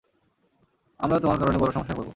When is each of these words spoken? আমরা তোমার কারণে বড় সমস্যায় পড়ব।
আমরা 0.99 1.17
তোমার 1.19 1.37
কারণে 1.39 1.57
বড় 1.57 1.71
সমস্যায় 1.71 1.97
পড়ব। 1.97 2.09